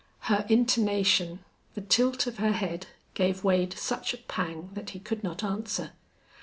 Her 0.21 0.47
intonation, 0.49 1.45
the 1.75 1.81
tilt 1.81 2.25
of 2.25 2.39
her 2.39 2.53
head, 2.53 2.87
gave 3.13 3.43
Wade 3.43 3.73
such 3.77 4.15
a 4.15 4.17
pang 4.17 4.71
that 4.73 4.89
he 4.97 4.99
could 4.99 5.23
not 5.23 5.43
answer. 5.43 5.91